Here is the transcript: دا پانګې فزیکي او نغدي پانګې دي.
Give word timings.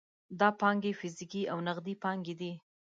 دا 0.39 0.49
پانګې 0.59 0.91
فزیکي 0.99 1.43
او 1.51 1.57
نغدي 1.67 1.95
پانګې 2.03 2.33
دي. 2.41 2.53